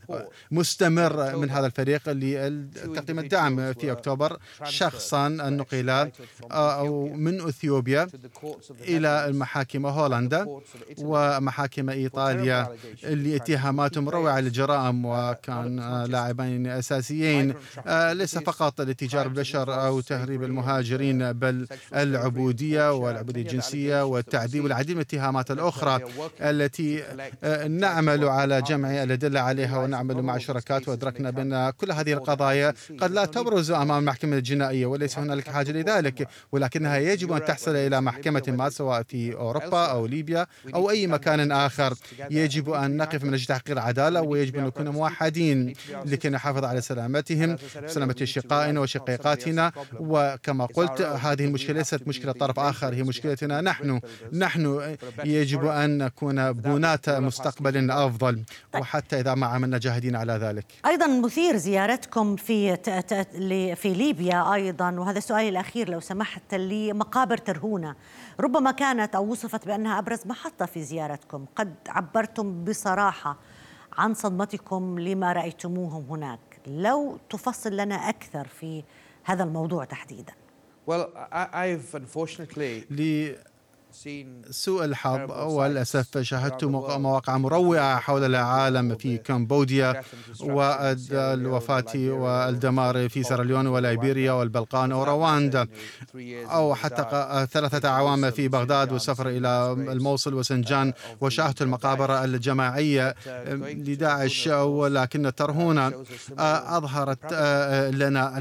مستمر 0.50 1.36
من 1.36 1.50
هذا 1.50 1.66
الفريق 1.66 2.08
لتقديم 2.08 3.18
الدعم 3.18 3.72
في 3.72 3.92
أكتوبر. 3.92 4.38
شخصا 4.64 5.28
نقل 5.28 6.10
من 7.14 7.40
أثيوبيا 7.48 8.08
إلى 8.80 9.26
المحاكم 9.26 9.86
هولندا 9.86 10.46
ومحاكم 10.98 11.90
إيطاليا 11.90 12.68
لاتهامات 13.02 13.98
مروعة 13.98 14.40
للجرائم 14.40 15.04
وكان 15.04 16.04
لاعبين 16.04 16.66
أساسيين 16.66 17.54
ليس 18.12 18.38
فقط 18.38 18.80
لتجار 19.20 19.26
البشر 19.26 19.86
أو 19.86 20.00
تهريب 20.00 20.42
المهاجرين 20.42 21.32
بل 21.32 21.66
العبودية 21.94 22.92
والعبودية 22.92 23.42
الجنسية 23.42 24.04
والتعذيب 24.04 24.64
والعديد 24.64 24.90
من 24.90 24.96
الاتهامات 24.96 25.50
الأخرى 25.50 26.00
التي 26.40 27.02
نعمل 27.68 28.24
على 28.24 28.62
جمع 28.62 29.02
الأدلة 29.02 29.40
عليها 29.40 29.78
ونعمل 29.78 30.22
مع 30.22 30.38
شركات 30.38 30.88
وأدركنا 30.88 31.30
بأن 31.30 31.70
كل 31.70 31.92
هذه 31.92 32.12
القضايا 32.12 32.74
قد 33.00 33.10
لا 33.12 33.24
تبرز 33.24 33.70
أمام 33.70 33.98
المحكمة 33.98 34.36
الجنائية 34.36 34.86
وليس 34.86 35.18
هنالك 35.18 35.48
حاجة 35.48 35.72
لذلك 35.72 36.28
ولكنها 36.52 36.96
يجب 36.98 37.32
أن 37.32 37.44
تحصل 37.44 37.76
إلى 37.76 38.00
محكمة 38.00 38.42
ما 38.48 38.70
سواء 38.70 39.02
في 39.02 39.34
أوروبا 39.34 39.86
أو 39.86 40.06
ليبيا 40.06 40.46
أو 40.74 40.90
أي 40.90 41.06
مكان 41.06 41.52
آخر. 41.52 41.94
يجب 42.30 42.70
أن 42.70 42.96
نقف 42.96 43.24
من 43.24 43.34
أجل 43.34 43.44
تحقيق 43.46 43.70
العدالة 43.70 44.22
ويجب 44.22 44.56
أن 44.56 44.64
نكون 44.64 44.88
موحدين 44.88 45.74
لكي 46.04 46.28
نحافظ 46.28 46.64
على 46.64 46.80
سلامتهم 46.80 47.56
سلامة 47.86 48.16
شقائنا 48.24 48.80
وشقيقاتنا 49.14 49.72
وكما 50.00 50.66
قلت 50.66 51.00
هذه 51.00 51.44
المشكلة 51.44 51.78
ليست 51.78 52.08
مشكلة 52.08 52.32
طرف 52.32 52.58
آخر 52.58 52.94
هي 52.94 53.02
مشكلتنا 53.02 53.60
نحن. 53.60 54.00
نحن 54.32 54.96
يجب 55.24 55.66
أن 55.66 55.98
نكون 55.98 56.52
بناة 56.52 57.00
مستقبل 57.08 57.90
أفضل. 57.90 58.42
وحتى 58.74 59.20
إذا 59.20 59.34
ما 59.34 59.46
عملنا 59.46 59.78
جاهدين 59.78 60.16
على 60.16 60.32
ذلك. 60.32 60.64
أيضا 60.86 61.06
مثير 61.06 61.56
زيارتكم 61.56 62.36
في 62.36 62.76
في 63.76 63.94
ليبيا 63.94 64.54
أيضا. 64.54 64.90
وهذا 64.90 65.18
السؤال 65.18 65.48
الأخير 65.48 65.90
لو 65.90 66.00
سمحت 66.00 66.54
لمقابر 66.54 67.36
ترهونة. 67.36 67.94
ربما 68.40 68.70
كانت 68.70 69.14
أو 69.14 69.24
وصفت 69.24 69.66
بأنها 69.66 69.98
أبرز 69.98 70.26
محطة 70.26 70.66
في 70.66 70.82
زيارتكم. 70.82 71.46
قد 71.56 71.74
عبرتم 71.88 72.64
بصراحة 72.64 73.38
عن 73.92 74.14
صدمتكم 74.14 74.98
لما 74.98 75.32
رأيتموهم 75.32 76.06
هناك. 76.10 76.49
لو 76.66 77.18
تفصل 77.30 77.76
لنا 77.76 77.94
أكثر 77.94 78.46
في 78.46 78.82
هذا 79.24 79.44
الموضوع 79.44 79.84
تحديدا. 79.84 80.32
Well, 80.86 81.08
I've 81.32 81.94
unfortunately 81.94 82.84
سوء 84.50 84.84
الحظ. 84.84 85.30
وللأسف 85.30 86.18
شاهدت 86.18 86.64
مواقع 86.64 87.36
مروعة 87.38 87.98
حول 87.98 88.24
العالم 88.24 88.96
في 88.96 89.18
كمبوديا 89.18 90.02
والوفاة 90.40 91.84
والدمار 91.96 93.08
في 93.08 93.22
سيراليون 93.22 93.66
وليبيريا 93.66 94.32
والبلقان 94.32 94.92
ورواندا. 94.92 95.66
أو 96.50 96.74
حتى 96.74 97.46
ثلاثة 97.52 97.88
أعوام 97.88 98.30
في 98.30 98.48
بغداد 98.48 98.92
والسفر 98.92 99.28
إلى 99.28 99.72
الموصل 99.72 100.34
وسنجان 100.34 100.92
وشاهدت 101.20 101.62
المقابر 101.62 102.24
الجماعية 102.24 103.14
لداعش 103.60 104.46
ولكن 104.46 105.26
الترهونة 105.26 106.04
أظهرت 106.38 107.32
لنا 107.94 108.40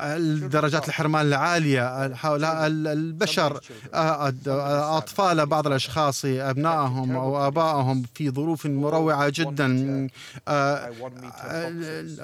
الدرجات 0.00 0.88
الحرمان 0.88 1.26
العالية 1.26 2.06
هؤلاء 2.06 2.66
البشر 2.66 3.60
أطفال 3.94 5.46
بعض 5.46 5.66
الأشخاص 5.66 6.24
أبنائهم 6.24 7.16
أو 7.16 7.46
آبائهم 7.46 8.04
في 8.14 8.30
ظروف 8.30 8.66
مروعة 8.66 9.32
جدا. 9.34 10.08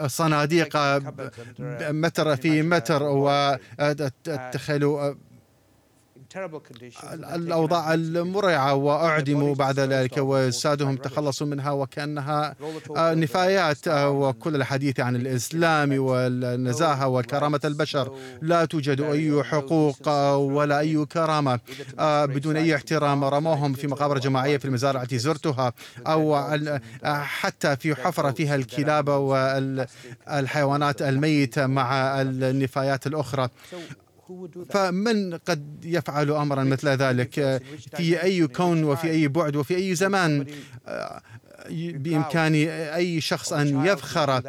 صناديق 0.06 0.76
متر 1.80 2.36
في 2.36 2.62
متر 2.62 3.02
وتخيلوا 3.78 5.14
الأوضاع 7.34 7.94
المرععة 7.94 8.74
وأعدموا 8.74 9.54
بعد 9.54 9.80
ذلك 9.80 10.12
وسادهم 10.18 10.96
تخلصوا 10.96 11.46
منها 11.46 11.70
وكأنها 11.70 12.56
نفايات 12.90 13.88
وكل 13.88 14.54
الحديث 14.56 15.00
عن 15.00 15.16
الإسلام 15.16 15.98
والنزاهة 15.98 17.08
وكرامة 17.08 17.60
البشر. 17.64 18.12
لا 18.42 18.64
توجد 18.64 19.00
أي 19.00 19.42
حقوق 19.44 20.08
ولا 20.34 20.78
أي 20.80 21.04
كرامة. 21.04 21.60
بدون 22.00 22.56
أي 22.56 22.74
احترام 22.74 23.24
رموهم 23.24 23.72
في 23.72 23.86
مقابر 23.86 24.18
جماعية 24.18 24.56
في 24.56 24.64
المزارع 24.64 25.02
التي 25.02 25.18
زرتها 25.18 25.72
أو 26.06 26.36
حتى 27.04 27.76
في 27.76 27.94
حفرة 27.94 28.30
فيها 28.30 28.54
الكلاب 28.54 29.08
والحيوانات 29.08 31.02
الميتة 31.02 31.66
مع 31.66 32.20
النفايات 32.20 33.06
الأخرى. 33.06 33.48
فمن 34.70 35.34
قد 35.34 35.84
يفعل 35.84 36.30
امرا 36.30 36.64
مثل 36.64 36.88
ذلك؟ 36.88 37.62
في 37.96 38.22
أي 38.22 38.46
كون 38.46 38.84
وفي 38.84 39.10
أي 39.10 39.28
بعد 39.28 39.56
وفي 39.56 39.76
أي 39.76 39.94
زمان 39.94 40.46
بامكان 41.70 42.54
أي 42.94 43.20
شخص 43.20 43.52
أن 43.52 43.86
يفخر 43.86 44.42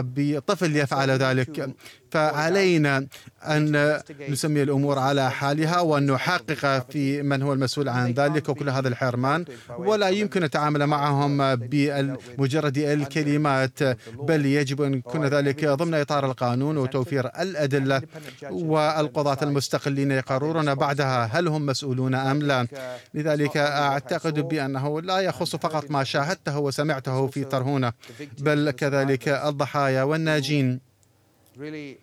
بطفل 0.00 0.76
يفعل 0.76 1.10
ذلك. 1.10 1.74
فعلينا 2.10 3.06
أن 3.42 3.98
نسمي 4.28 4.62
الأمور 4.62 4.98
على 4.98 5.30
حالها 5.30 5.80
وأن 5.80 6.10
نحقق 6.12 6.86
في 6.90 7.22
من 7.22 7.42
هو 7.42 7.52
المسؤول 7.52 7.88
عن 7.88 8.12
ذلك 8.12 8.48
وكل 8.48 8.70
هذا 8.70 8.88
الحرمان. 8.88 9.44
ولا 9.78 10.08
يمكن 10.08 10.42
التعامل 10.44 10.86
معهم 10.86 11.54
بمجرد 11.56 12.78
الكلمات 12.78 13.78
بل 14.22 14.46
يجب 14.46 14.82
أن 14.82 14.94
يكون 14.94 15.24
ذلك 15.26 15.64
ضمن 15.64 15.94
إطار 15.94 16.26
القانون 16.26 16.76
وتوفير 16.78 17.26
الأدلة 17.26 18.02
والقضاة 18.50 19.38
المستقلين 19.42 20.10
يقررون 20.10 20.74
بعدها 20.74 21.24
هل 21.32 21.48
هم 21.48 21.66
مسؤولون 21.66 22.14
أم 22.14 22.42
لا. 22.42 22.66
لذلك 23.14 23.56
أعتقد 23.56 24.40
بأنه 24.40 25.00
لا 25.00 25.18
يخص 25.20 25.56
فقط 25.56 25.90
ما 25.90 26.04
شاهدته 26.04 26.58
وسمعته 26.58 27.26
في 27.26 27.44
ترهونة 27.44 27.92
بل 28.38 28.70
كذلك 28.70 29.28
الضحايا 29.28 30.02
والناجين. 30.02 30.85
really 31.56 31.98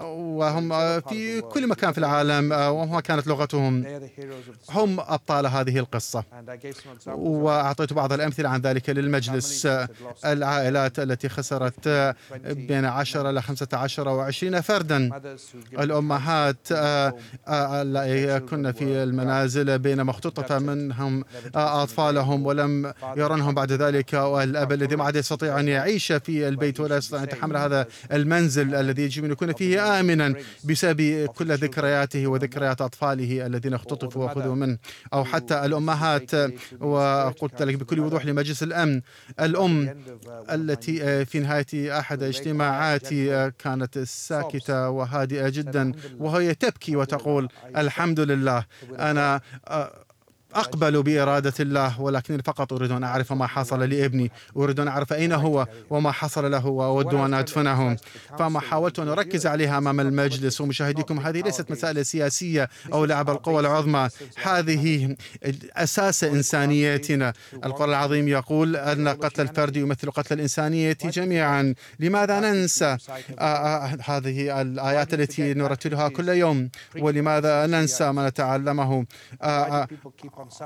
وهم 0.00 1.00
في 1.00 1.40
كل 1.40 1.66
مكان 1.66 1.92
في 1.92 1.98
العالم 1.98 2.52
وما 2.52 3.00
كانت 3.00 3.26
لغتهم. 3.26 3.86
هم 4.70 5.00
أبطال 5.00 5.46
هذه 5.46 5.78
القصة. 5.78 6.24
وأعطيت 7.06 7.92
بعض 7.92 8.12
الأمثلة 8.12 8.48
عن 8.48 8.60
ذلك 8.60 8.90
للمجلس 8.90 9.68
العائلات 10.24 10.98
التي 10.98 11.28
خسرت 11.28 11.88
بين 12.44 12.84
10 12.84 13.30
إلى 13.30 13.42
15 13.42 14.30
و20 14.32 14.60
فردا. 14.60 15.20
الأمهات 15.72 16.68
كنا 18.50 18.72
في 18.72 18.84
المنازل 18.84 19.78
بينما 19.78 20.10
اختطف 20.10 20.52
منهم 20.52 21.24
أطفالهم 21.54 22.46
ولم 22.46 22.92
يرونهم 23.16 23.54
بعد 23.54 23.72
ذلك. 23.72 24.12
والأب 24.12 24.72
الذي 24.72 24.96
ما 24.96 25.04
عاد 25.04 25.16
يستطيع 25.16 25.60
أن 25.60 25.68
يعيش 25.68 26.12
في 26.12 26.48
البيت 26.48 26.80
ولا 26.80 26.96
يستطيع 26.96 27.18
أن 27.18 27.24
يتحمل 27.24 27.56
هذا 27.56 27.86
المنزل 28.12 28.74
الذي 28.74 29.03
يجب 29.04 29.24
أن 29.24 29.30
يكون 29.30 29.52
فيه 29.52 30.00
آمنا 30.00 30.34
بسبب 30.64 31.26
كل 31.26 31.52
ذكرياته 31.52 32.26
وذكريات 32.26 32.80
أطفاله 32.80 33.46
الذين 33.46 33.74
اختطفوا 33.74 34.24
وأخذوا 34.24 34.54
منه 34.54 34.78
أو 35.12 35.24
حتى 35.24 35.64
الأمهات 35.64 36.30
وقلت 36.80 37.62
لك 37.62 37.74
بكل 37.74 38.00
وضوح 38.00 38.26
لمجلس 38.26 38.62
الأمن 38.62 39.00
الأم 39.40 39.96
التي 40.50 41.24
في 41.24 41.38
نهاية 41.40 41.98
أحد 41.98 42.22
اجتماعاتي 42.22 43.50
كانت 43.58 43.98
ساكتة 43.98 44.88
وهادئة 44.88 45.48
جدا 45.48 45.92
وهي 46.18 46.54
تبكي 46.54 46.96
وتقول 46.96 47.48
الحمد 47.76 48.20
لله 48.20 48.64
أنا 48.98 49.40
أقبل 50.54 51.02
بإرادة 51.02 51.52
الله 51.60 52.00
ولكنني 52.00 52.42
فقط 52.42 52.72
أريد 52.72 52.90
أن 52.90 53.04
أعرف 53.04 53.32
ما 53.32 53.46
حصل 53.46 53.80
لابني. 53.90 54.30
أريد 54.56 54.80
أن 54.80 54.88
أعرف 54.88 55.12
أين 55.12 55.32
هو 55.32 55.66
وما 55.90 56.12
حصل 56.12 56.50
له 56.50 56.66
وأود 56.66 57.14
أن 57.14 57.34
أدفنه. 57.34 57.96
فما 58.38 58.60
حاولت 58.60 58.98
أن 58.98 59.08
أركز 59.08 59.46
عليها 59.46 59.78
أمام 59.78 60.00
المجلس 60.00 60.60
ومشاهديكم 60.60 61.20
هذه 61.20 61.40
ليست 61.40 61.70
مسألة 61.70 62.02
سياسية 62.02 62.68
أو 62.92 63.04
لعب 63.04 63.30
القوى 63.30 63.60
العظمى. 63.60 64.08
هذه 64.42 65.16
أساس 65.72 66.24
إنسانيتنا. 66.24 67.32
القرآن 67.64 67.90
العظيم 67.90 68.28
يقول 68.28 68.76
أن 68.76 69.08
قتل 69.08 69.42
الفرد 69.42 69.76
يمثل 69.76 70.10
قتل 70.10 70.34
الإنسانية 70.34 70.98
جميعا. 71.04 71.74
لماذا 72.00 72.40
ننسى؟ 72.40 72.96
هذه 74.04 74.60
الآيات 74.60 75.14
التي 75.14 75.54
نرتلها 75.54 76.08
كل 76.08 76.28
يوم. 76.28 76.70
ولماذا 76.98 77.66
ننسى 77.66 78.12
ما 78.12 78.28
نتعلمه؟ 78.28 79.06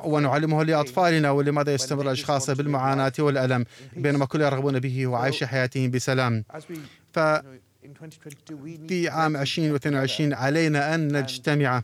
ونعلمه 0.04 0.62
لأطفالنا 0.62 1.30
ولماذا 1.30 1.74
يستمر 1.74 2.02
الأشخاص 2.02 2.50
بالمعاناة 2.50 3.12
والألم 3.18 3.64
بينما 3.96 4.24
كل 4.26 4.40
يرغبون 4.40 4.78
به 4.78 5.06
وعيش 5.06 5.44
حياتهم 5.44 5.90
بسلام. 5.90 6.44
ف 7.12 7.18
في 8.88 9.08
عام 9.08 9.36
2022 9.36 10.32
علينا 10.34 10.94
أن 10.94 11.16
نجتمع 11.16 11.82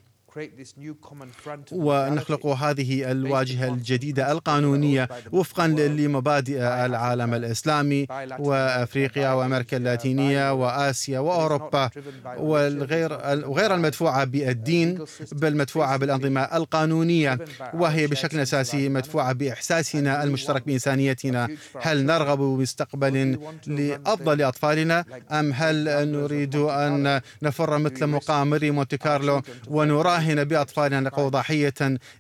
ونخلق 1.73 2.47
هذه 2.47 3.11
الواجهة 3.11 3.69
الجديدة 3.69 4.33
القانونية 4.33 5.09
وفقا 5.33 5.67
لمبادئ 5.67 6.59
العالم 6.61 7.35
الإسلامي 7.35 8.07
وأفريقيا 8.39 9.33
وأمريكا 9.33 9.77
اللاتينية 9.77 10.53
وآسيا 10.53 11.19
وأوروبا 11.19 11.91
والغير 12.39 13.13
وغير 13.49 13.75
المدفوعة 13.75 14.25
بالدين 14.25 15.05
بل 15.33 15.57
مدفوعة 15.57 15.97
بالأنظمة 15.97 16.41
القانونية 16.41 17.39
وهي 17.75 18.07
بشكل 18.07 18.41
أساسي 18.41 18.89
مدفوعة 18.89 19.33
بإحساسنا 19.33 20.23
المشترك 20.25 20.67
بإنسانيتنا. 20.67 21.49
هل 21.81 22.07
نرغب 22.07 22.39
بمستقبل 22.39 23.39
لأفضل 23.67 24.43
أطفالنا؟ 24.43 25.05
أم 25.33 25.53
هل 25.53 26.09
نريد 26.13 26.57
أن 26.57 27.21
نفر 27.43 27.79
مثل 27.79 28.07
مقامري 28.07 28.71
مونتي 28.71 28.97
كارلو 28.97 29.43
ونراهن 29.69 30.24
نراهن 30.25 30.45
بأطفالنا 30.45 31.01
نقو 31.01 31.29
ضحية 31.29 31.75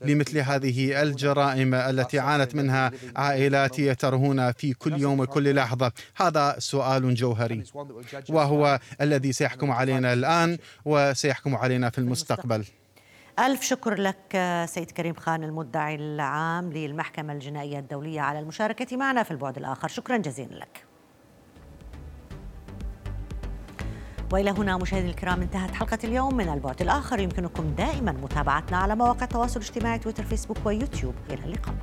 لمثل 0.05 0.38
هذه 0.38 1.03
الجرائم 1.03 1.75
التي 1.75 2.19
عانت 2.19 2.55
منها 2.55 2.93
عائلات 3.17 3.79
يترهون 3.79 4.53
في 4.53 4.75
كل 4.75 5.01
يوم 5.01 5.21
وكل 5.21 5.55
لحظة. 5.55 5.93
هذا 6.17 6.57
سؤال 6.59 7.14
جوهري 7.14 7.64
وهو 8.29 8.81
الذي 9.01 9.33
سيحكم 9.33 9.71
علينا 9.71 10.12
الآن 10.12 10.59
وسيحكم 10.85 11.57
علينا 11.57 11.90
في 11.90 11.99
المستقبل. 11.99 12.64
ألف 13.38 13.62
شكر 13.62 13.95
لك 13.95 14.64
سيد 14.69 14.90
كريم 14.90 15.14
خان 15.14 15.45
المدعي 15.45 15.95
العام 15.95 16.73
للمحكمة 16.73 17.33
الجنائية 17.33 17.79
الدولية 17.79 18.21
على 18.21 18.38
المشاركة 18.38 18.97
معنا 18.97 19.23
في 19.23 19.31
البعد 19.31 19.57
الآخر. 19.59 19.88
شكرا 19.88 20.17
جزيلا 20.17 20.55
لك. 20.55 20.93
وإلى 24.35 24.51
هنا 24.51 24.77
مشاهدينا 24.77 25.11
الكرام 25.11 25.42
انتهت 25.42 25.70
حلقة 25.70 25.99
اليوم 26.05 26.37
من 26.37 26.49
البعد 26.49 26.83
الآخر. 26.83 27.18
يمكنكم 27.18 27.75
دائما 27.79 28.12
متابعتنا 28.12 28.77
على 28.77 28.97
مواقع 28.97 29.25
التواصل 29.25 29.61
الاجتماعي 29.61 29.99
تويتر 29.99 30.23
فيسبوك 30.25 30.57
ويوتيوب. 30.64 31.14
إلى 31.31 31.44
اللقاء. 31.44 31.75